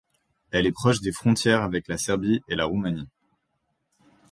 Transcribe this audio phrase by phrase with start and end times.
[0.49, 3.07] Elle est proche des frontières avec la Serbie et la Roumanie.